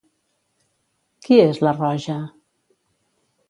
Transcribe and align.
Qui 1.27 1.39
és 1.43 1.61
la 1.67 1.75
Roja? 1.77 2.19